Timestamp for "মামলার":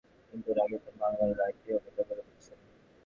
1.01-1.31